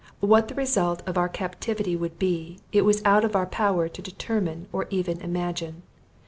What 0.21 0.47
the 0.47 0.55
result 0.55 1.03
of 1.05 1.15
our 1.15 1.29
captivity 1.29 1.95
would 1.95 2.17
be, 2.17 2.57
it 2.71 2.81
was 2.81 3.03
out 3.05 3.23
of 3.23 3.35
our 3.35 3.45
power 3.45 3.87
to 3.87 4.01
determine 4.01 4.65
or 4.73 4.87
even 4.89 5.21
imagine. 5.21 5.83